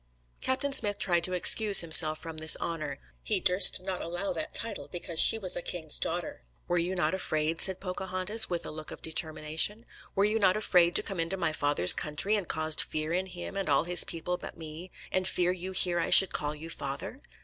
[0.41, 2.97] Captain Smith tried to excuse himself from this honour.
[3.21, 7.13] He "durst not allow that title because she was a king's daughter." "Were you not
[7.13, 9.85] afraid," said Pocahontas, with a look of determination,
[10.15, 13.55] "were you not afraid to come into my father's country, and caused fear in him
[13.55, 17.21] and all his people but me, and fear you here I should call you father?